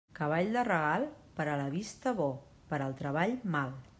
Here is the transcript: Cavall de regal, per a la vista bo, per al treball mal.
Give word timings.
Cavall 0.19 0.47
de 0.55 0.63
regal, 0.67 1.05
per 1.41 1.47
a 1.51 1.59
la 1.61 1.67
vista 1.75 2.15
bo, 2.21 2.31
per 2.73 2.83
al 2.87 2.99
treball 3.03 3.39
mal. 3.57 3.79